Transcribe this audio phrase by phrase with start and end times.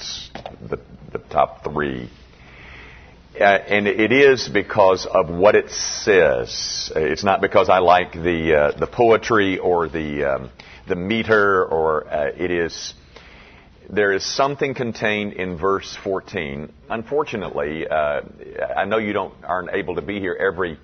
[0.00, 0.32] amongst
[0.68, 0.78] the,
[1.12, 2.10] the top three.
[3.38, 6.92] Uh, and it is because of what it says.
[6.94, 10.50] It's not because I like the uh, the poetry or the um,
[10.88, 12.94] the meter, or uh, it is.
[13.88, 16.72] There is something contained in verse 14.
[16.88, 18.20] Unfortunately, uh,
[18.76, 20.78] I know you don't aren't able to be here every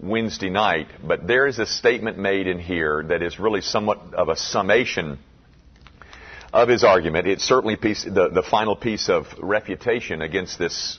[0.00, 4.30] Wednesday night, but there is a statement made in here that is really somewhat of
[4.30, 5.18] a summation
[6.52, 7.26] of his argument.
[7.26, 10.98] It's certainly piece, the, the final piece of refutation against this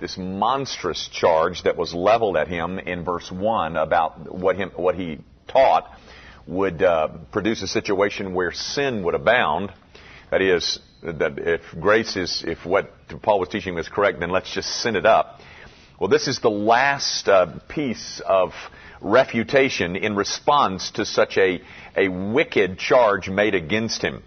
[0.00, 4.94] this monstrous charge that was leveled at him in verse 1 about what, him, what
[4.94, 5.94] he taught
[6.46, 9.72] would uh, produce a situation where sin would abound.
[10.30, 14.52] That is, that if grace is, if what Paul was teaching was correct, then let's
[14.52, 15.40] just sin it up.
[16.00, 18.52] Well, this is the last uh, piece of
[19.02, 21.60] refutation in response to such a,
[21.94, 24.22] a wicked charge made against him.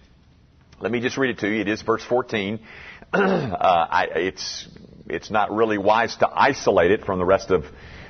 [0.84, 1.62] Let me just read it to you.
[1.62, 2.60] It is verse 14.
[3.14, 4.68] uh, I, it's
[5.08, 7.64] it's not really wise to isolate it from the rest of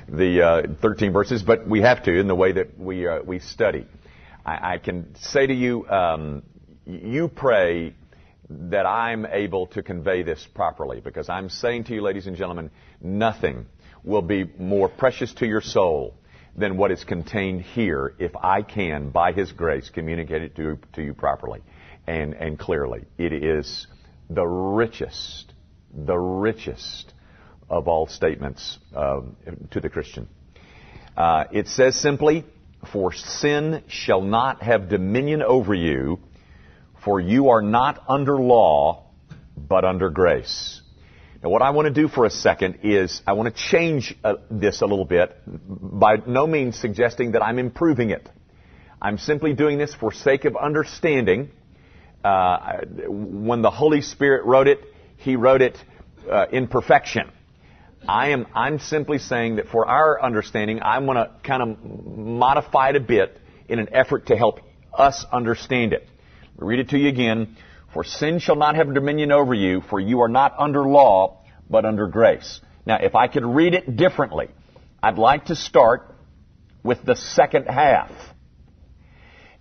[0.08, 3.38] the uh, 13 verses, but we have to in the way that we uh, we
[3.38, 3.86] study.
[4.44, 6.42] I, I, can say to you, um,
[6.84, 7.94] you pray
[8.50, 12.72] that I'm able to convey this properly, because I'm saying to you, ladies and gentlemen,
[13.00, 13.66] nothing
[14.02, 16.16] will be more precious to your soul
[16.56, 21.02] than what is contained here if I can, by His grace, communicate it to, to
[21.02, 21.62] you properly
[22.06, 23.04] and, and clearly.
[23.18, 23.86] It is
[24.30, 25.54] the richest
[25.94, 27.12] the richest
[27.70, 29.36] of all statements um,
[29.70, 30.28] to the Christian.
[31.16, 32.44] Uh, it says simply,
[32.92, 36.18] For sin shall not have dominion over you,
[37.04, 39.06] for you are not under law,
[39.56, 40.80] but under grace.
[41.42, 44.34] Now, what I want to do for a second is I want to change uh,
[44.50, 48.28] this a little bit, by no means suggesting that I'm improving it.
[49.00, 51.50] I'm simply doing this for sake of understanding.
[52.24, 54.80] Uh, when the Holy Spirit wrote it,
[55.18, 55.76] he wrote it
[56.30, 57.30] uh, in perfection.
[58.08, 62.90] I am, I'm simply saying that for our understanding, I'm going to kind of modify
[62.90, 64.60] it a bit in an effort to help
[64.92, 66.08] us understand it.
[66.56, 67.56] Read it to you again.
[67.92, 71.84] For sin shall not have dominion over you, for you are not under law, but
[71.84, 72.60] under grace.
[72.86, 74.48] Now, if I could read it differently,
[75.02, 76.14] I'd like to start
[76.82, 78.10] with the second half.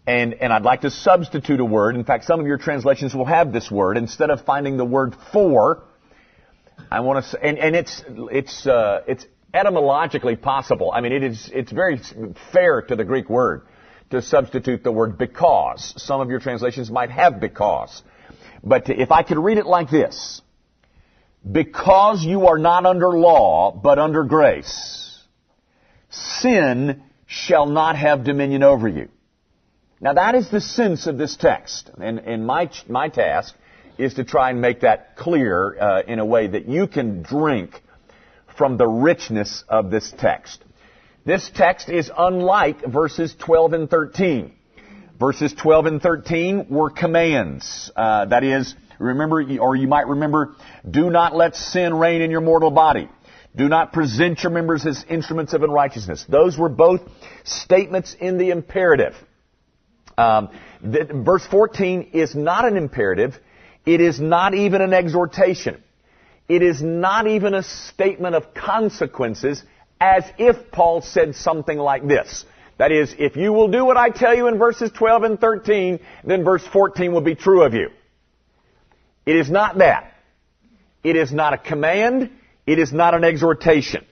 [0.06, 1.96] And, and I'd like to substitute a word.
[1.96, 3.98] In fact, some of your translations will have this word.
[3.98, 5.84] Instead of finding the word for,
[6.92, 10.92] I want to say, and, and it's, it's, uh, it's etymologically possible.
[10.92, 12.02] I mean, it is, it's very
[12.52, 13.66] fair to the Greek word
[14.10, 15.94] to substitute the word because.
[15.98, 18.04] Some of your translations might have because.
[18.64, 20.42] But if I could read it like this,
[21.50, 25.22] because you are not under law, but under grace,
[26.10, 29.10] sin shall not have dominion over you.
[30.04, 31.90] Now that is the sense of this text.
[31.98, 33.56] And, and my, my task
[33.98, 37.82] is to try and make that clear uh, in a way that you can drink
[38.58, 40.62] from the richness of this text.
[41.26, 44.52] This text is unlike verses 12 and 13.
[45.18, 47.90] Verses 12 and 13 were commands.
[47.96, 50.56] Uh, that is, remember, or you might remember,
[50.90, 53.08] do not let sin reign in your mortal body.
[53.56, 56.26] Do not present your members as instruments of unrighteousness.
[56.28, 57.00] Those were both
[57.46, 59.16] statements in the imperative.
[60.18, 60.50] Um,
[60.82, 63.36] verse 14 is not an imperative.
[63.86, 65.82] It is not even an exhortation.
[66.48, 69.64] It is not even a statement of consequences
[70.00, 72.46] as if Paul said something like this.
[72.78, 76.00] That is, if you will do what I tell you in verses 12 and 13,
[76.24, 77.90] then verse 14 will be true of you.
[79.26, 80.14] It is not that.
[81.04, 82.30] It is not a command.
[82.66, 84.06] It is not an exhortation.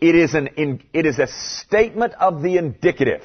[0.00, 3.22] It is an, it is a statement of the indicative.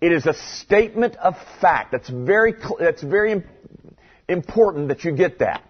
[0.00, 1.92] It is a statement of fact.
[1.92, 3.42] That's very, that's very
[4.28, 5.62] important that you get that.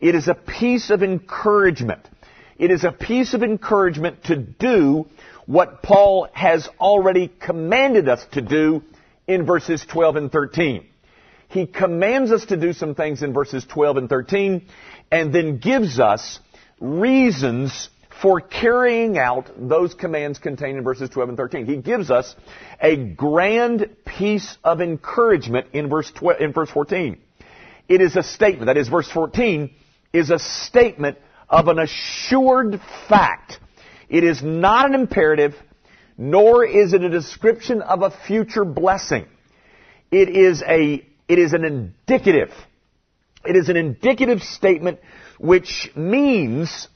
[0.00, 2.08] It is a piece of encouragement.
[2.58, 5.06] It is a piece of encouragement to do
[5.46, 8.82] what Paul has already commanded us to do
[9.26, 10.86] in verses 12 and 13.
[11.48, 14.66] He commands us to do some things in verses 12 and 13
[15.10, 16.40] and then gives us
[16.80, 17.88] reasons
[18.20, 21.66] for carrying out those commands contained in verses 12 and 13.
[21.66, 22.34] He gives us
[22.80, 27.18] a grand piece of encouragement in verse 12, in verse 14.
[27.88, 29.70] It is a statement, that is verse 14,
[30.12, 31.18] is a statement
[31.48, 33.58] of an assured fact.
[34.08, 35.54] It is not an imperative,
[36.16, 39.26] nor is it a description of a future blessing.
[40.10, 42.50] It is a, it is an indicative.
[43.44, 45.00] It is an indicative statement
[45.38, 46.88] which means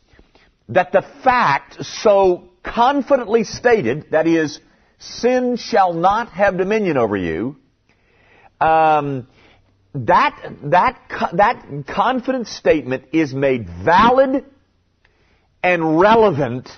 [0.69, 4.61] that the fact so confidently stated, that is,
[4.99, 7.57] sin shall not have dominion over you,
[8.61, 9.27] um,
[9.95, 11.01] that, that,
[11.35, 14.45] that confident statement is made valid
[15.63, 16.69] and relevant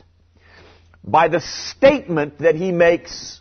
[1.02, 3.40] by the statement that he makes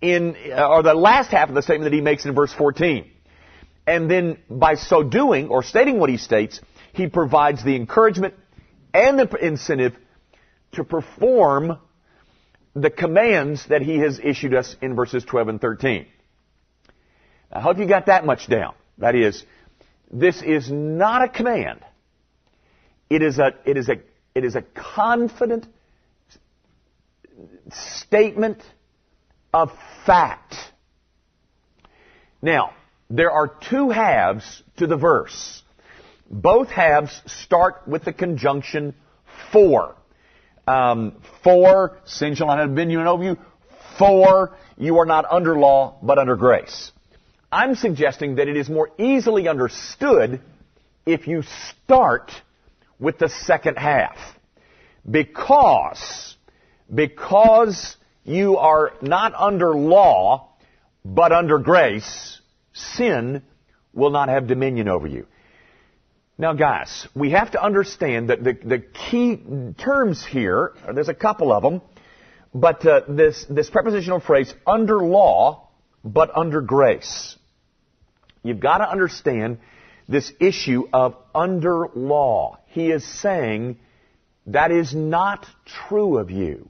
[0.00, 3.10] in, or the last half of the statement that he makes in verse 14.
[3.86, 6.60] And then by so doing, or stating what he states,
[6.92, 8.34] he provides the encouragement
[8.94, 9.94] and the incentive
[10.72, 11.78] to perform
[12.74, 16.06] the commands that he has issued us in verses 12 and 13.
[17.52, 18.74] I hope you got that much down.
[18.98, 19.44] That is,
[20.10, 21.80] this is not a command.
[23.10, 23.96] It is a, it is a,
[24.34, 25.66] it is a confident
[27.70, 28.62] statement
[29.52, 29.70] of
[30.06, 30.54] fact.
[32.42, 32.72] Now,
[33.10, 35.62] there are two halves to the verse.
[36.30, 38.94] Both halves start with the conjunction
[39.52, 39.96] for.
[40.66, 43.38] Um, for, sin shall not have dominion over you.
[43.98, 46.90] For, you are not under law, but under grace.
[47.52, 50.40] I'm suggesting that it is more easily understood
[51.06, 51.42] if you
[51.82, 52.32] start
[52.98, 54.16] with the second half.
[55.08, 56.36] Because,
[56.92, 60.48] because you are not under law,
[61.04, 62.40] but under grace,
[62.72, 63.42] sin
[63.92, 65.26] will not have dominion over you.
[66.36, 69.40] Now guys, we have to understand that the, the key
[69.78, 71.80] terms here, there's a couple of them,
[72.52, 75.68] but uh, this, this prepositional phrase, under law,
[76.02, 77.36] but under grace.
[78.42, 79.58] You've got to understand
[80.08, 82.58] this issue of under law.
[82.66, 83.78] He is saying
[84.46, 85.46] that is not
[85.88, 86.68] true of you.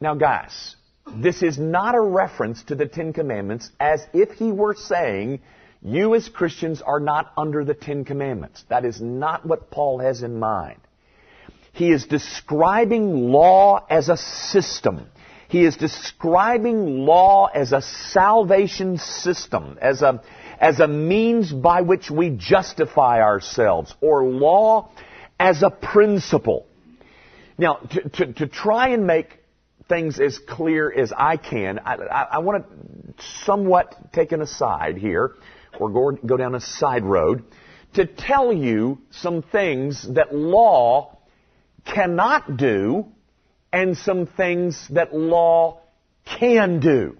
[0.00, 0.76] Now guys,
[1.14, 5.40] this is not a reference to the Ten Commandments as if he were saying
[5.82, 8.64] you as Christians are not under the Ten Commandments.
[8.68, 10.80] That is not what Paul has in mind.
[11.72, 15.06] He is describing law as a system.
[15.48, 20.22] He is describing law as a salvation system, as a,
[20.60, 24.90] as a means by which we justify ourselves, or law
[25.38, 26.66] as a principle.
[27.56, 29.38] Now, to, to, to try and make
[29.88, 34.98] things as clear as I can, I, I, I want to somewhat take an aside
[34.98, 35.32] here,
[35.80, 37.44] or go, go down a side road,
[37.94, 41.18] to tell you some things that law
[41.84, 43.06] cannot do
[43.72, 45.80] and some things that law
[46.24, 47.16] can do.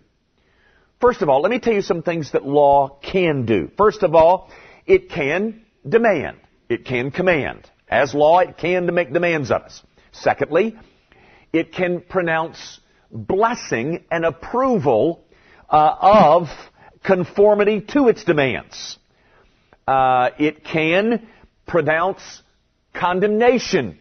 [1.01, 3.71] First of all, let me tell you some things that law can do.
[3.77, 4.51] First of all,
[4.87, 6.39] it can demand.
[6.69, 7.71] It can command.
[7.89, 9.83] As law, it can to make demands of us.
[10.13, 10.77] Secondly,
[11.53, 15.25] it can pronounce blessing and approval
[15.71, 16.49] uh, of
[17.03, 18.99] conformity to its demands.
[19.87, 21.29] Uh, it can
[21.67, 22.43] pronounce
[22.95, 23.99] condemnation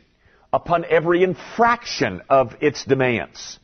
[0.52, 3.60] upon every infraction of its demands.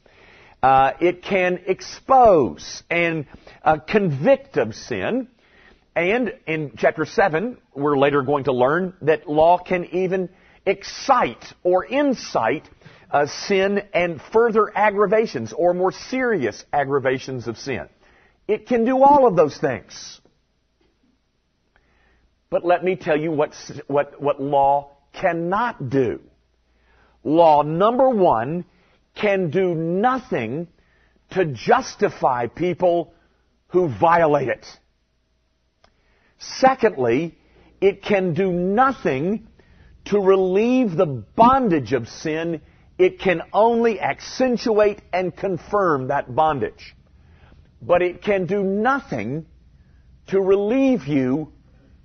[0.61, 3.25] Uh, it can expose and
[3.63, 5.27] uh, convict of sin.
[5.95, 10.29] And in chapter 7, we're later going to learn that law can even
[10.65, 12.67] excite or incite
[13.11, 17.87] uh, sin and further aggravations or more serious aggravations of sin.
[18.47, 20.19] It can do all of those things.
[22.49, 23.53] But let me tell you what,
[23.87, 26.19] what, what law cannot do.
[27.23, 28.65] Law number one
[29.15, 30.67] can do nothing
[31.31, 33.13] to justify people
[33.67, 34.65] who violate it.
[36.37, 37.37] Secondly,
[37.81, 39.47] it can do nothing
[40.05, 42.61] to relieve the bondage of sin
[42.97, 46.95] it can only accentuate and confirm that bondage.
[47.85, 49.45] But it can do nothing
[50.27, 51.51] to relieve you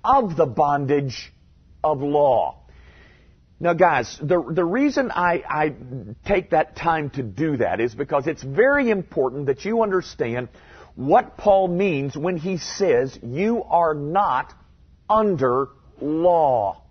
[0.03, 1.31] of the bondage
[1.83, 2.59] of law.
[3.61, 5.75] Now guys, the, the reason I, I
[6.25, 10.49] take that time to do that is because it's very important that you understand
[10.95, 14.53] what Paul means when he says you are not
[15.09, 15.69] under
[16.01, 16.83] law.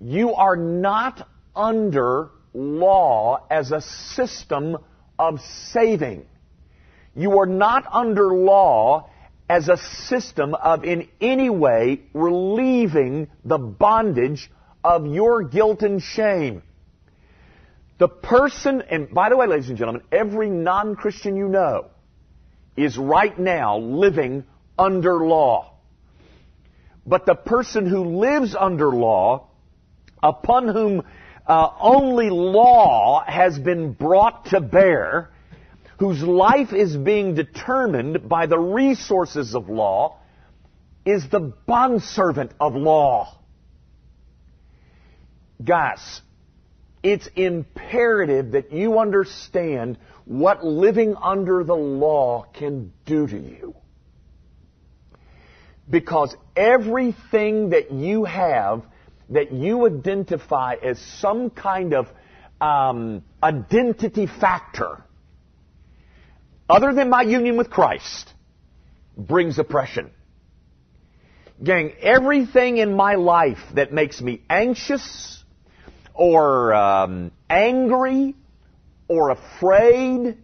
[0.00, 4.78] You are not under law as a system
[5.18, 5.40] of
[5.72, 6.26] saving.
[7.18, 9.10] You are not under law
[9.48, 14.48] as a system of in any way relieving the bondage
[14.84, 16.62] of your guilt and shame.
[17.98, 21.86] The person, and by the way, ladies and gentlemen, every non-Christian you know
[22.76, 24.44] is right now living
[24.78, 25.74] under law.
[27.04, 29.48] But the person who lives under law,
[30.22, 31.02] upon whom
[31.48, 35.32] uh, only law has been brought to bear,
[35.98, 40.18] whose life is being determined by the resources of law,
[41.04, 43.34] is the bondservant of law.
[45.64, 46.20] Guys,
[47.02, 53.74] it's imperative that you understand what living under the law can do to you.
[55.88, 58.82] Because everything that you have
[59.30, 62.06] that you identify as some kind of
[62.60, 65.04] um, identity factor,
[66.68, 68.32] other than my union with Christ,
[69.16, 70.10] brings oppression.
[71.62, 75.42] Gang, everything in my life that makes me anxious
[76.14, 78.34] or um, angry
[79.08, 80.36] or afraid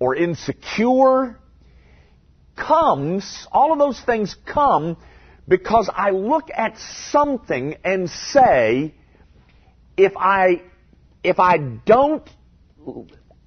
[0.00, 1.38] or insecure
[2.56, 4.96] comes, all of those things come
[5.46, 6.78] because I look at
[7.10, 8.94] something and say,
[9.96, 10.62] if I,
[11.22, 12.28] if I don't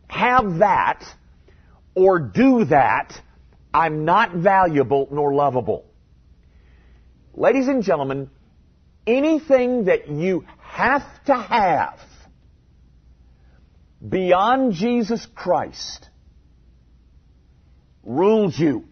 [0.08, 1.04] have that
[1.96, 3.20] or do that,
[3.74, 5.86] I'm not valuable nor lovable.
[7.34, 8.30] Ladies and gentlemen,
[9.08, 12.00] anything that you have to have
[14.08, 16.10] beyond Jesus Christ
[18.04, 18.86] rules you.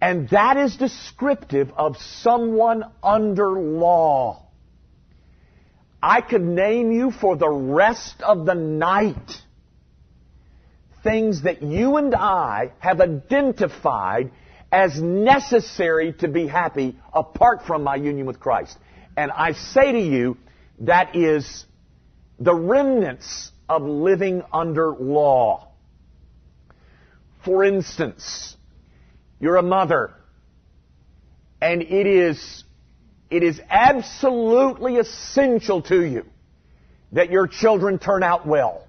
[0.00, 4.46] And that is descriptive of someone under law.
[6.02, 9.42] I could name you for the rest of the night
[11.02, 14.30] things that you and I have identified
[14.70, 18.76] as necessary to be happy apart from my union with Christ.
[19.16, 20.36] And I say to you,
[20.80, 21.64] that is
[22.38, 25.68] the remnants of living under law.
[27.44, 28.56] For instance,
[29.40, 30.14] you're a mother,
[31.60, 32.64] and it is,
[33.30, 36.26] it is absolutely essential to you
[37.12, 38.87] that your children turn out well.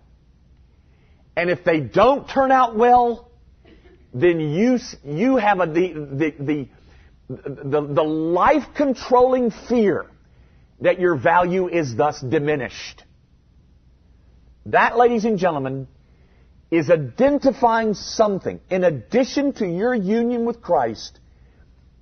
[1.39, 3.31] And if they don't turn out well,
[4.13, 6.67] then you, you have a, the, the, the,
[7.29, 10.07] the, the life controlling fear
[10.81, 13.05] that your value is thus diminished.
[14.65, 15.87] That, ladies and gentlemen,
[16.71, 21.21] is identifying something in addition to your union with Christ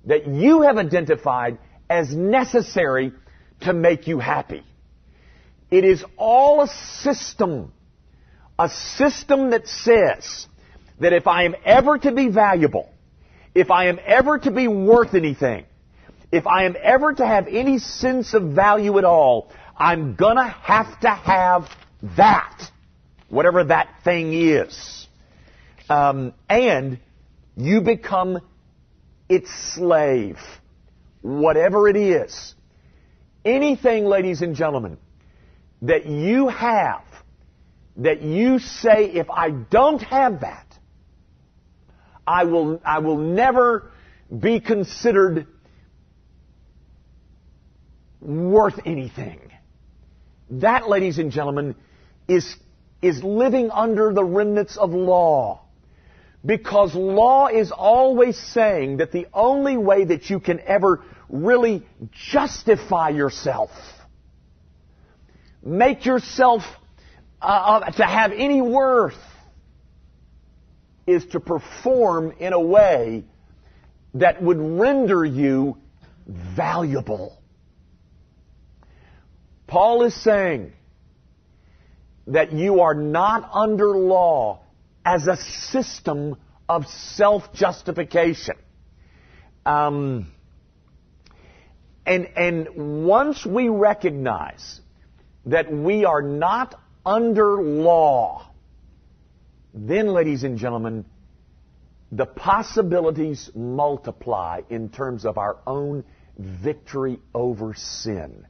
[0.06, 3.12] that you have identified as necessary
[3.60, 4.64] to make you happy.
[5.70, 7.72] It is all a system.
[8.58, 10.46] A system that says
[11.00, 12.92] that if I am ever to be valuable,
[13.54, 15.64] if I am ever to be worth anything,
[16.32, 21.00] if I am ever to have any sense of value at all, I'm gonna have
[21.00, 21.68] to have
[22.16, 22.70] that
[23.28, 25.06] whatever that thing is.
[25.88, 26.98] Um, and
[27.56, 28.40] you become
[29.28, 30.38] its slave,
[31.22, 32.54] whatever it is.
[33.44, 34.98] Anything, ladies and gentlemen,
[35.82, 37.04] that you have,
[37.98, 40.66] that you say, if I don't have that,
[42.26, 43.90] I will, I will never
[44.36, 45.46] be considered
[48.20, 49.40] worth anything.
[50.50, 51.74] That, ladies and gentlemen,
[52.26, 52.56] is
[53.00, 55.62] is living under the remnants of law.
[56.44, 63.10] Because law is always saying that the only way that you can ever really justify
[63.10, 63.70] yourself,
[65.62, 66.62] make yourself
[67.40, 69.14] uh, uh, to have any worth,
[71.06, 73.24] is to perform in a way
[74.14, 75.76] that would render you
[76.26, 77.40] valuable.
[79.66, 80.72] Paul is saying
[82.26, 84.60] that you are not under law
[85.04, 86.36] as a system
[86.68, 88.56] of self-justification.
[89.64, 90.32] Um,
[92.04, 94.80] and, and once we recognize
[95.46, 96.78] that we are not
[97.08, 98.50] under law,
[99.72, 101.06] then, ladies and gentlemen,
[102.12, 106.04] the possibilities multiply in terms of our own
[106.38, 108.46] victory over sin.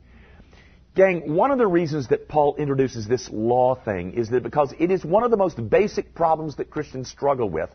[0.97, 4.91] Gang, one of the reasons that Paul introduces this law thing is that because it
[4.91, 7.71] is one of the most basic problems that Christians struggle with.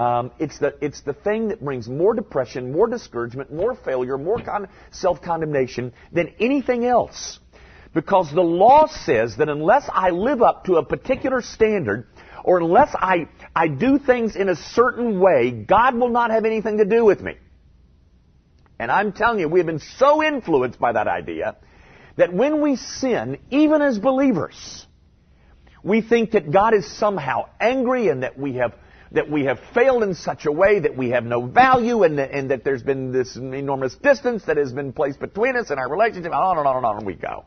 [0.00, 4.42] Um, it's, the, it's the thing that brings more depression, more discouragement, more failure, more
[4.42, 7.38] con- self-condemnation than anything else.
[7.96, 12.06] Because the law says that unless I live up to a particular standard,
[12.44, 16.76] or unless I, I do things in a certain way, God will not have anything
[16.76, 17.38] to do with me.
[18.78, 21.56] And I'm telling you, we have been so influenced by that idea
[22.18, 24.86] that when we sin, even as believers,
[25.82, 28.74] we think that God is somehow angry and that we have
[29.12, 32.30] that we have failed in such a way that we have no value and that,
[32.32, 35.88] and that there's been this enormous distance that has been placed between us and our
[35.88, 37.46] relationship, on and on and on and we go.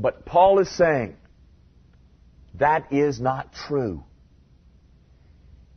[0.00, 1.16] But Paul is saying
[2.54, 4.02] that is not true.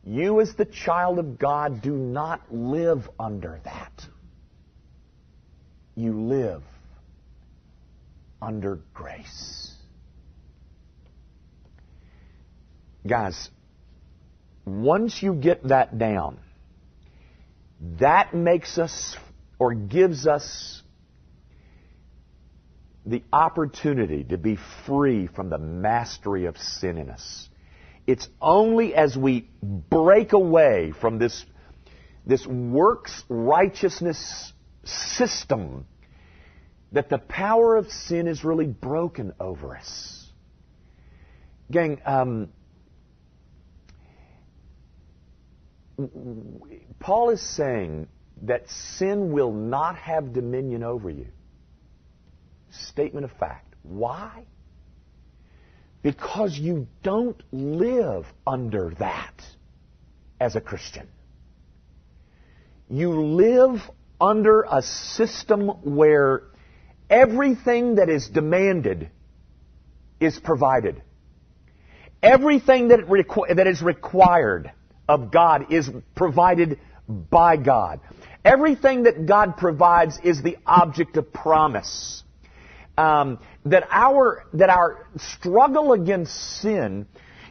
[0.06, 4.06] You as the child of God do not live under that.
[5.96, 6.63] You live
[8.42, 9.74] under grace.
[13.06, 13.50] Guys,
[14.65, 16.39] once you get that down,
[18.00, 19.18] that makes us
[19.60, 20.82] or gives us
[23.05, 27.50] the opportunity to be free from the mastery of sin in us.
[28.07, 31.45] It's only as we break away from this,
[32.25, 35.86] this works righteousness system
[36.91, 40.31] that the power of sin is really broken over us.
[41.72, 42.50] Gang, um,
[47.00, 48.07] Paul is saying
[48.43, 51.27] that sin will not have dominion over you.
[52.89, 53.74] Statement of fact.
[53.84, 54.46] Why?
[56.01, 59.34] Because you don't live under that
[60.39, 61.08] as a Christian.
[62.89, 63.82] You live
[64.20, 66.44] under a system where
[67.10, 69.10] everything that is demanded
[70.20, 71.01] is provided.
[72.22, 74.72] Everything that, requ- that is required
[75.08, 78.00] of God is provided by God.
[78.46, 82.24] Everything that God provides is the object of promise.
[82.97, 87.07] Um, that our that our struggle against sin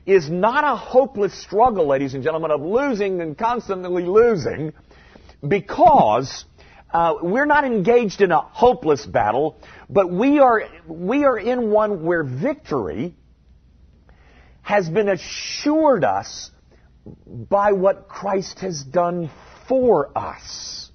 [0.06, 4.72] is not a hopeless struggle, ladies and gentlemen, of losing and constantly losing,
[5.46, 6.44] because
[6.92, 9.56] uh, we're not engaged in a hopeless battle,
[9.88, 13.14] but we are we are in one where victory
[14.62, 16.50] has been assured us
[17.26, 19.30] by what Christ has done
[19.68, 20.90] for us.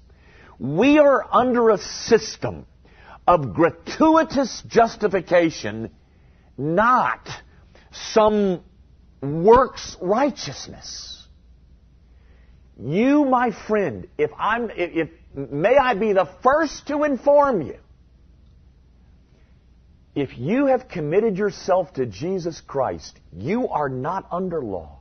[0.58, 2.66] We are under a system
[3.28, 5.90] of gratuitous justification,
[6.56, 7.28] not
[7.92, 8.62] some
[9.20, 11.26] works righteousness.
[12.80, 17.76] You, my friend, if I'm, if, if, may I be the first to inform you,
[20.14, 25.00] if you have committed yourself to Jesus Christ, you are not under law.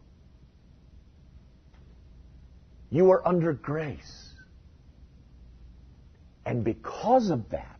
[2.89, 4.34] You are under grace.
[6.46, 7.76] And because of that,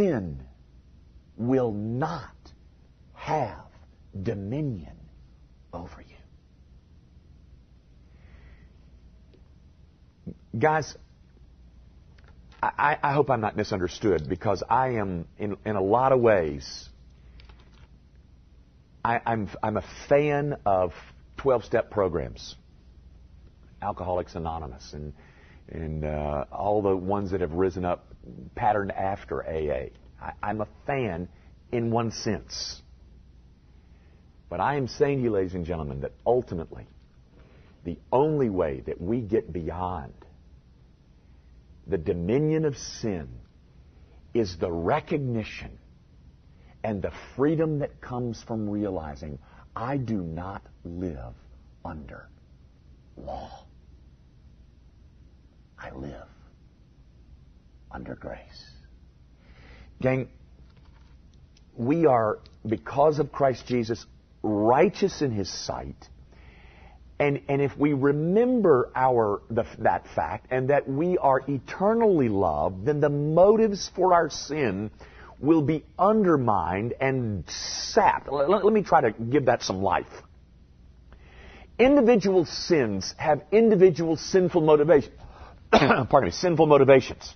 [0.00, 0.42] sin
[1.36, 2.34] will not
[3.14, 3.66] have
[4.20, 4.96] dominion
[5.72, 6.16] over you.
[10.58, 10.96] Guys,
[12.62, 16.88] I, I, hope I'm not misunderstood because I am, in, in a lot of ways,
[19.04, 20.92] I, I'm, I'm a fan of
[21.38, 22.56] 12 step programs.
[23.80, 25.14] Alcoholics Anonymous and
[25.72, 28.09] and uh, all the ones that have risen up
[28.54, 29.90] patterned after AA.
[30.22, 31.28] I, I'm a fan
[31.72, 32.82] in one sense.
[34.48, 36.86] But I am saying to you, ladies and gentlemen, that ultimately,
[37.84, 40.12] the only way that we get beyond
[41.86, 43.28] the dominion of sin
[44.34, 45.78] is the recognition
[46.84, 49.38] and the freedom that comes from realizing
[49.74, 51.34] I do not live
[51.84, 52.28] under
[53.16, 53.66] law.
[55.78, 56.29] I live
[57.90, 58.70] under grace.
[60.00, 60.28] Gang,
[61.76, 64.04] we are, because of Christ Jesus,
[64.42, 66.08] righteous in His sight.
[67.18, 72.86] And, and if we remember our, the, that fact and that we are eternally loved,
[72.86, 74.90] then the motives for our sin
[75.38, 78.30] will be undermined and sapped.
[78.32, 80.06] Let, let me try to give that some life.
[81.78, 85.14] Individual sins have individual sinful motivations.
[85.70, 87.34] pardon me, sinful motivations.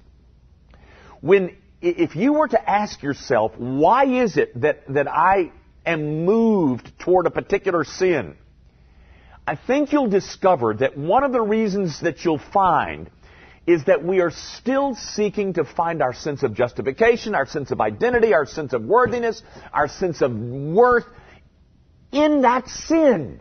[1.24, 5.52] When, if you were to ask yourself, why is it that, that I
[5.86, 8.36] am moved toward a particular sin?
[9.46, 13.10] I think you'll discover that one of the reasons that you'll find
[13.66, 17.80] is that we are still seeking to find our sense of justification, our sense of
[17.80, 21.06] identity, our sense of worthiness, our sense of worth
[22.12, 23.40] in that sin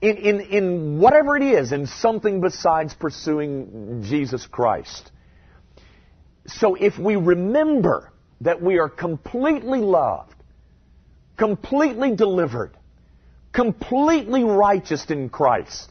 [0.00, 5.12] in, in, in whatever it is, in something besides pursuing Jesus Christ.
[6.46, 10.34] So if we remember that we are completely loved,
[11.36, 12.76] completely delivered,
[13.52, 15.90] completely righteous in Christ,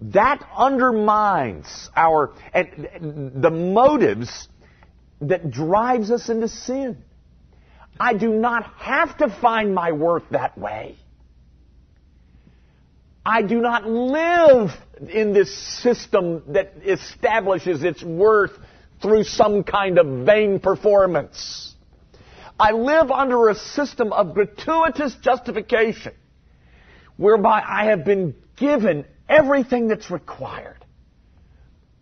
[0.00, 4.48] that undermines our and the motives
[5.20, 6.98] that drives us into sin.
[7.98, 10.96] I do not have to find my worth that way.
[13.24, 14.70] I do not live
[15.08, 18.52] in this system that establishes its worth
[19.02, 21.74] through some kind of vain performance.
[22.58, 26.14] I live under a system of gratuitous justification
[27.16, 30.84] whereby I have been given everything that's required.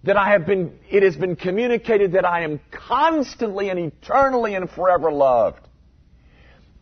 [0.04, 4.68] That I have been, it has been communicated that I am constantly and eternally and
[4.68, 5.66] forever loved.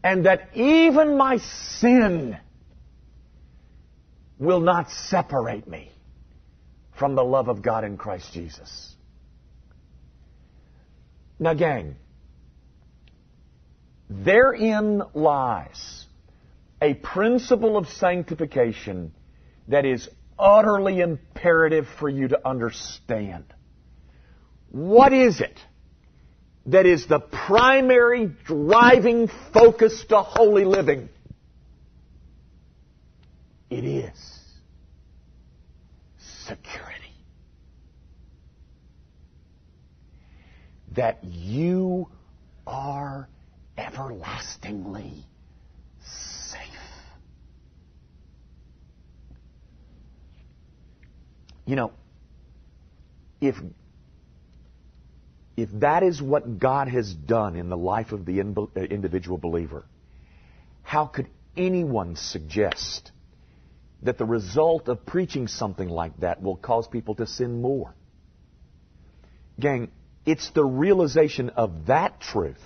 [0.02, 2.36] And that even my sin
[4.40, 5.92] will not separate me
[6.98, 8.92] from the love of God in Christ Jesus.
[11.42, 11.96] Now, gang,
[14.08, 16.06] therein lies
[16.80, 19.12] a principle of sanctification
[19.66, 23.52] that is utterly imperative for you to understand.
[24.70, 25.58] What is it
[26.66, 31.08] that is the primary driving focus to holy living?
[33.68, 34.14] It is
[36.46, 36.81] security.
[40.94, 42.08] That you
[42.66, 43.28] are
[43.76, 45.24] everlastingly
[46.00, 46.60] safe.
[51.66, 51.92] You know,
[53.40, 53.56] if
[55.56, 59.84] if that is what God has done in the life of the uh, individual believer,
[60.82, 63.12] how could anyone suggest
[64.02, 67.94] that the result of preaching something like that will cause people to sin more?
[69.60, 69.90] Gang,
[70.24, 72.60] it's the realization of that truth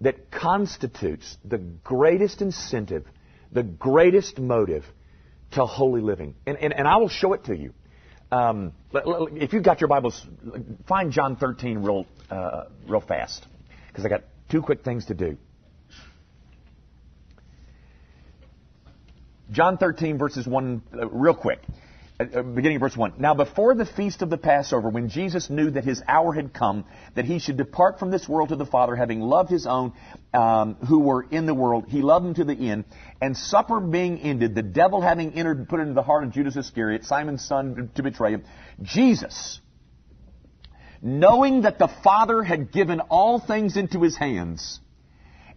[0.00, 3.06] that constitutes the greatest incentive,
[3.52, 4.84] the greatest motive
[5.52, 6.34] to holy living.
[6.46, 7.72] And, and, and I will show it to you.
[8.30, 10.26] Um, if you've got your Bibles,
[10.88, 13.46] find John 13 real, uh, real fast,
[13.88, 15.36] because I got two quick things to do.
[19.50, 21.60] John 13, verses 1, uh, real quick.
[22.22, 23.14] Uh, uh, beginning of verse 1.
[23.18, 26.84] Now before the feast of the Passover, when Jesus knew that his hour had come,
[27.14, 29.92] that he should depart from this world to the Father, having loved his own
[30.32, 32.84] um, who were in the world, he loved them to the end.
[33.20, 37.04] And supper being ended, the devil having entered, put into the heart of Judas Iscariot,
[37.04, 38.44] Simon's son, to betray him,
[38.82, 39.60] Jesus,
[41.00, 44.80] knowing that the Father had given all things into his hands,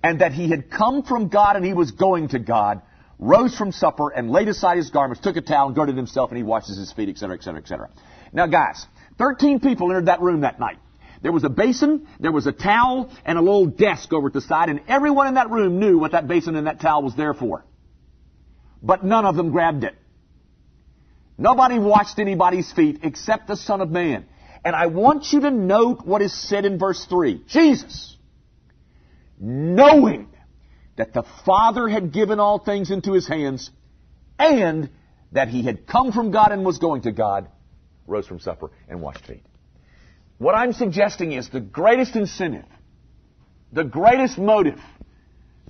[0.04, 2.82] and that he had come from God and he was going to God,
[3.20, 6.38] rose from supper and laid aside his garments, took a towel and girded himself, and
[6.38, 7.90] he washes his feet, etc., etc., etc.
[8.34, 8.86] Now, guys,
[9.18, 10.78] 13 people entered that room that night.
[11.22, 14.42] There was a basin, there was a towel, and a little desk over at the
[14.42, 17.34] side, and everyone in that room knew what that basin and that towel was there
[17.34, 17.66] for.
[18.84, 19.96] But none of them grabbed it.
[21.38, 24.26] Nobody washed anybody's feet except the Son of Man.
[24.64, 27.44] And I want you to note what is said in verse 3.
[27.48, 28.16] Jesus,
[29.40, 30.28] knowing
[30.98, 33.70] that the Father had given all things into his hands,
[34.40, 34.90] and
[35.32, 37.50] that he had come from God and was going to God,
[38.08, 39.44] rose from supper and washed feet.
[40.38, 42.66] What I'm suggesting is the greatest incentive,
[43.72, 44.80] the greatest motive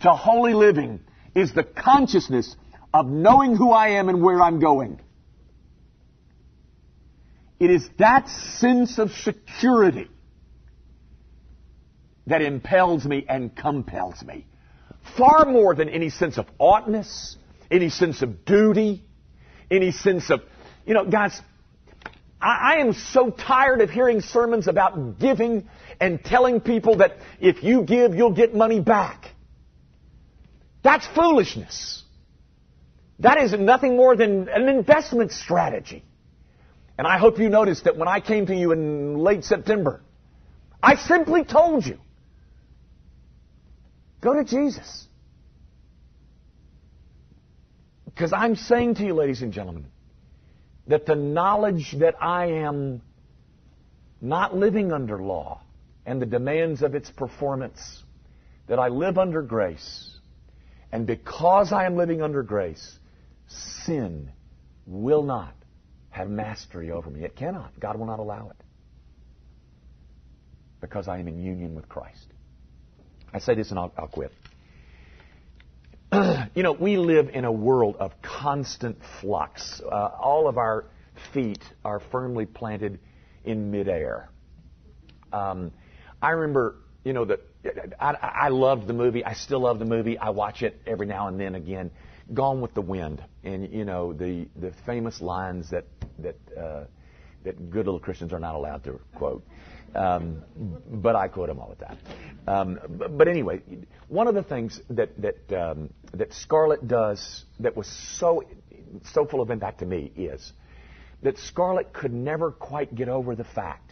[0.02, 1.00] to holy living
[1.34, 2.56] is the consciousness
[2.94, 5.02] of knowing who I am and where I'm going.
[7.60, 10.10] It is that sense of security
[12.28, 14.46] that impels me and compels me
[15.18, 17.38] far more than any sense of oughtness,
[17.72, 19.04] any sense of duty,
[19.72, 20.42] any sense of,
[20.86, 21.40] you know, guys,
[22.42, 25.68] I, I am so tired of hearing sermons about giving
[26.00, 29.32] and telling people that if you give, you'll get money back.
[30.84, 32.04] That's foolishness.
[33.20, 36.04] That is nothing more than an investment strategy.
[36.98, 40.02] And I hope you noticed that when I came to you in late September,
[40.82, 41.98] I simply told you
[44.22, 45.08] Go to Jesus.
[48.06, 49.88] Because I'm saying to you, ladies and gentlemen,
[50.88, 53.02] that the knowledge that I am
[54.22, 55.62] not living under law
[56.06, 58.04] and the demands of its performance,
[58.68, 60.12] that I live under grace,
[60.92, 63.00] and because I am living under grace,
[63.48, 64.32] sin
[64.86, 65.54] will not
[66.10, 67.26] have mastery over me.
[67.26, 67.78] It cannot.
[67.80, 68.64] God will not allow it.
[70.80, 72.28] Because I am in union with Christ.
[73.36, 74.32] I say this and I'll, I'll quit.
[76.56, 79.82] you know, we live in a world of constant flux.
[79.82, 80.86] Uh, all of our
[81.34, 82.98] feet are firmly planted
[83.44, 84.30] in midair.
[85.34, 85.74] Um,
[86.22, 87.42] I remember, you know, that
[88.00, 89.26] I, I loved the movie.
[89.26, 90.18] I still love the movie.
[90.18, 91.92] I watch it every now and then again.
[92.34, 95.86] Gone with the Wind, and you know the the famous lines that
[96.20, 96.86] that uh,
[97.44, 99.46] that good little Christians are not allowed to quote.
[99.96, 100.44] Um,
[100.90, 101.98] but I quote him all the time.
[102.48, 102.80] Um,
[103.18, 103.62] but, anyway,
[104.08, 107.88] one of the things that that um, that Scarlett does that was
[108.20, 108.44] so
[109.14, 110.54] so full of impact to me is
[111.24, 113.92] that Scarlett could never quite get over the fact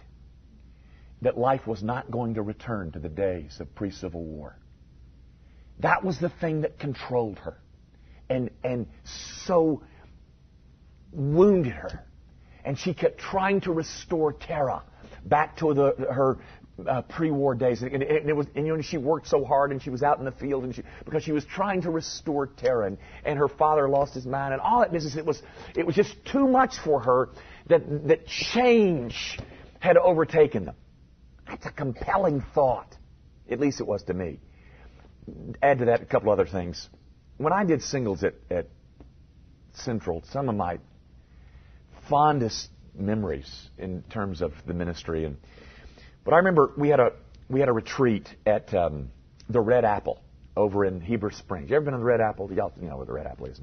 [1.23, 4.57] that life was not going to return to the days of pre-Civil War.
[5.79, 7.57] That was the thing that controlled her,
[8.29, 8.87] and and
[9.45, 9.81] so
[11.11, 12.05] wounded her,
[12.63, 14.83] and she kept trying to restore Tara
[15.25, 16.39] back to the, her
[16.87, 19.81] uh, pre-war days, and, and, it was, and you know, she worked so hard, and
[19.81, 22.87] she was out in the field, and she, because she was trying to restore Tara,
[22.87, 25.15] and, and her father lost his mind, and all that business.
[25.15, 25.41] It was,
[25.75, 27.29] it was just too much for her
[27.67, 29.37] that that change
[29.79, 30.75] had overtaken them.
[31.47, 32.95] That's a compelling thought.
[33.49, 34.39] At least it was to me.
[35.61, 36.89] Add to that a couple other things.
[37.37, 38.67] When I did singles at, at
[39.73, 40.79] Central, some of my
[42.09, 45.37] fondest memories in terms of the ministry and
[46.23, 47.13] but I remember we had a
[47.49, 49.09] we had a retreat at um,
[49.49, 50.21] the Red Apple
[50.55, 51.69] over in Heber Springs.
[51.69, 52.51] You ever been to the Red Apple?
[52.53, 53.59] Y'all you know where the Red Apple is.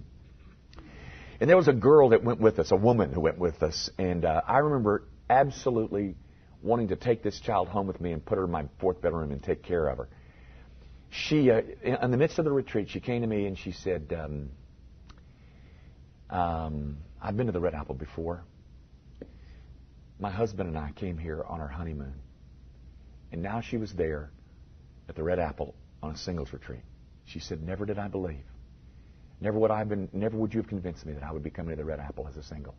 [1.41, 3.89] And there was a girl that went with us, a woman who went with us,
[3.97, 6.17] and uh, I remember absolutely
[6.63, 9.31] wanting to take this child home with me and put her in my fourth bedroom
[9.31, 10.09] and take care of her.
[11.09, 14.15] She, uh, in the midst of the retreat, she came to me and she said,
[14.17, 14.51] um,
[16.29, 18.45] um, "I've been to the Red Apple before.
[20.21, 22.15] My husband and I came here on our honeymoon."
[23.33, 24.31] And now she was there
[25.09, 26.83] at the Red Apple on a singles retreat.
[27.25, 28.45] She said, Never did I believe.
[29.41, 31.51] Never would I have been never would you have convinced me that I would be
[31.51, 32.75] coming to the Red Apple as a single.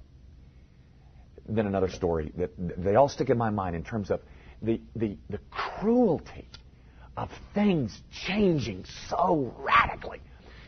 [1.48, 4.22] Then another story that they all stick in my mind in terms of
[4.62, 6.48] the, the, the cruelty
[7.18, 10.20] of things changing so radically.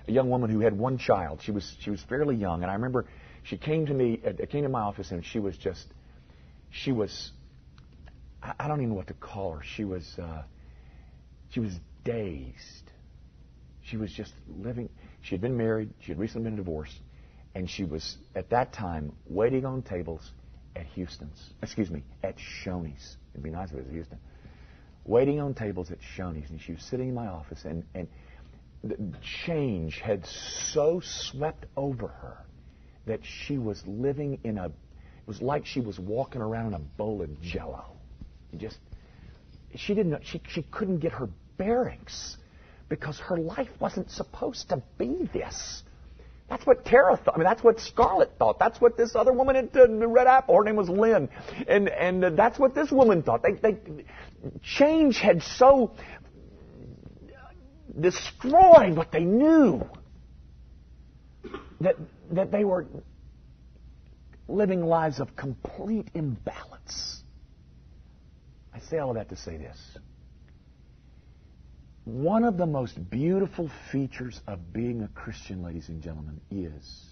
[0.08, 2.74] A young woman who had one child, she was she was fairly young, and I
[2.74, 3.06] remember
[3.44, 5.86] she came to me, came to my office, and she was just,
[6.74, 7.32] she was
[8.44, 9.64] I don't even know what to call her.
[9.64, 10.44] She was, uh,
[11.50, 12.92] she was dazed.
[13.82, 14.90] She was just living.
[15.22, 15.94] She had been married.
[16.00, 17.00] She had recently been divorced,
[17.56, 20.32] and she was at that time waiting on tables
[20.76, 21.54] at Houston's.
[21.62, 23.18] Excuse me, at Shoney's.
[23.34, 24.20] It'd be nice if it was Houston.
[25.06, 28.08] Waiting on tables at Shoney's, and she was sitting in my office, and and
[28.84, 28.98] the
[29.46, 32.38] change had so swept over her
[33.06, 34.72] that she was living in a.
[35.24, 37.94] It was like she was walking around in a bowl of Jello
[38.58, 38.78] just
[39.76, 42.38] she didn't know, she, she couldn't get her bearings
[42.90, 45.84] because her life wasn't supposed to be this.
[46.50, 47.36] That's what Tara thought.
[47.36, 48.60] I mean, that's what Scarlett thought.
[48.60, 51.30] That's what this other woman at uh, Red Apple, her name was Lynn,
[51.68, 53.42] and and uh, that's what this woman thought.
[53.42, 53.78] They, they
[54.62, 55.94] change had so
[58.00, 59.88] destroyed what they knew
[61.80, 61.96] that
[62.32, 62.86] that they were
[64.48, 67.24] living lives of complete imbalance.
[68.74, 69.78] I say all of that to say this.
[72.06, 77.06] One of the most beautiful features of being a Christian, ladies and gentlemen, is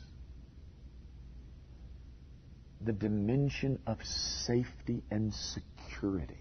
[2.81, 6.39] the dimension of safety and security.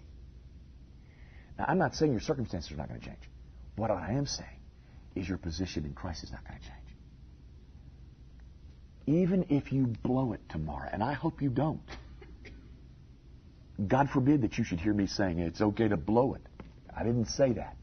[1.57, 3.29] Now, I'm not saying your circumstances are not going to change.
[3.75, 4.49] What I am saying
[5.15, 6.80] is your position in Christ is not going to change.
[9.07, 11.81] Even if you blow it tomorrow, and I hope you don't.
[13.87, 16.41] God forbid that you should hear me saying it's okay to blow it.
[16.95, 17.75] I didn't say that.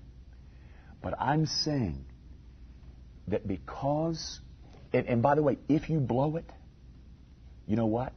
[1.03, 2.05] But I'm saying
[3.29, 4.41] that because,
[4.93, 6.51] and, and, by the way, if you blow it,
[7.67, 8.13] you know what?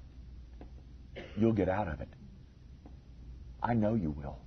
[1.36, 2.10] You'll get out of it.
[3.62, 4.40] I know you will.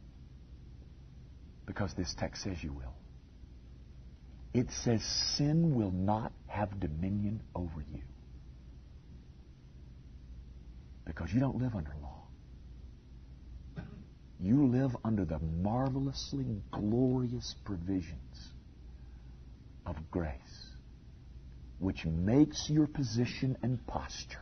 [1.67, 2.95] Because this text says you will.
[4.53, 5.03] It says
[5.37, 8.03] sin will not have dominion over you.
[11.05, 12.15] Because you don't live under law
[14.45, 18.53] you live under the marvelously glorious provisions
[19.87, 20.67] of grace,
[21.79, 24.39] which makes your position and posture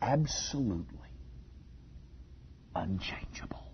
[0.00, 1.10] absolutely
[2.74, 3.66] unchangeable.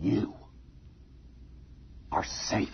[0.00, 0.34] You
[2.10, 2.68] are safe.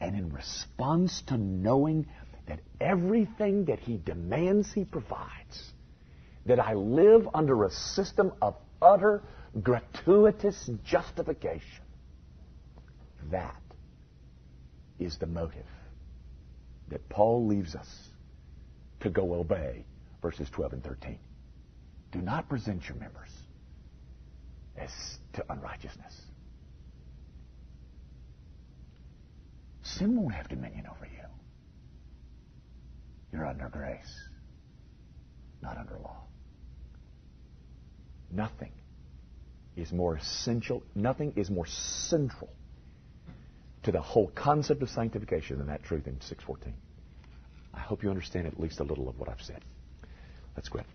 [0.00, 2.06] And in response to knowing
[2.46, 5.72] that everything that He demands He provides
[6.46, 9.22] that I live under a system of utter
[9.62, 11.82] gratuitous justification.
[13.30, 13.60] That
[14.98, 15.66] is the motive
[16.88, 17.88] that Paul leaves us
[19.00, 19.84] to go obey
[20.22, 21.18] verses 12 and 13.
[22.12, 23.30] Do not present your members
[24.76, 24.90] as
[25.34, 26.20] to unrighteousness.
[29.82, 31.15] Sin won't have dominion over you.
[33.36, 34.28] You're under grace,
[35.60, 36.22] not under law.
[38.32, 38.72] Nothing
[39.76, 42.48] is more essential, nothing is more central
[43.82, 46.72] to the whole concept of sanctification than that truth in 614.
[47.74, 49.62] I hope you understand at least a little of what I've said.
[50.56, 50.86] Let's quit.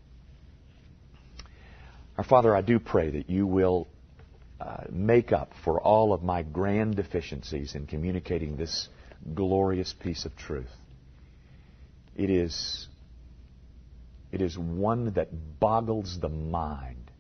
[2.18, 3.88] Our Father, I do pray that you will
[4.60, 8.90] uh, make up for all of my grand deficiencies in communicating this
[9.36, 10.72] glorious piece of truth.
[12.16, 12.88] It is,
[14.32, 17.12] it is one that boggles the mind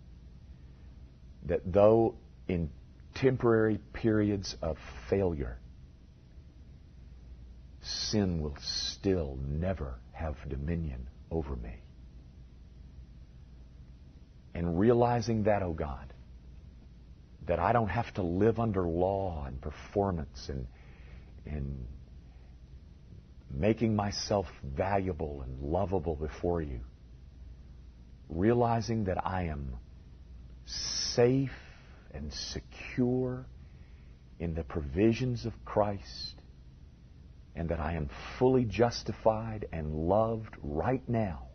[1.45, 2.15] that though
[2.47, 2.69] in
[3.15, 4.77] temporary periods of
[5.09, 5.57] failure,
[7.81, 11.81] sin will still never have dominion over me.
[14.53, 16.13] And realizing that, oh God,
[17.47, 20.67] that I don't have to live under law and performance and,
[21.45, 21.87] and
[23.53, 26.79] making myself valuable and lovable before you.
[28.29, 29.75] Realizing that I am
[30.65, 31.51] safe
[32.13, 33.45] and secure
[34.39, 36.35] in the provisions of Christ
[37.55, 38.09] and that I am
[38.39, 41.47] fully justified and loved right now.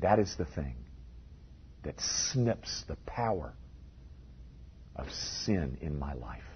[0.00, 0.76] That is the thing
[1.82, 3.54] that snips the power
[4.96, 6.49] of sin in my life.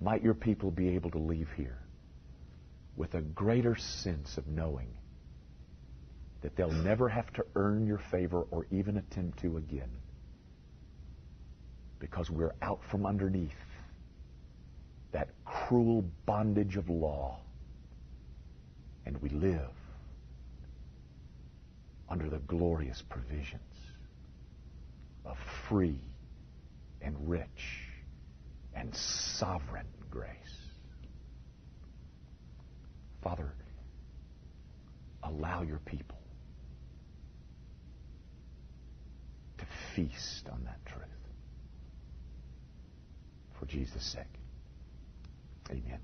[0.00, 1.78] Might your people be able to leave here
[2.96, 4.88] with a greater sense of knowing
[6.42, 9.90] that they'll never have to earn your favor or even attempt to again
[11.98, 13.52] because we're out from underneath
[15.12, 17.38] that cruel bondage of law
[19.06, 19.70] and we live
[22.08, 23.62] under the glorious provisions
[25.24, 25.98] of free
[27.00, 27.85] and rich
[28.76, 30.30] and sovereign grace.
[33.22, 33.52] Father,
[35.22, 36.18] allow your people
[39.58, 41.02] to feast on that truth.
[43.58, 44.22] For Jesus' sake.
[45.70, 46.00] Amen.